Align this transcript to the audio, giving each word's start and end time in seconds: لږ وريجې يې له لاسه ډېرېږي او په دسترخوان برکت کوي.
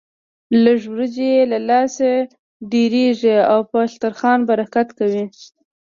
لږ 0.63 0.81
وريجې 0.91 1.27
يې 1.35 1.43
له 1.51 1.59
لاسه 1.69 2.09
ډېرېږي 2.71 3.35
او 3.51 3.59
په 3.69 3.79
دسترخوان 3.85 4.39
برکت 4.49 4.87
کوي. 4.99 5.25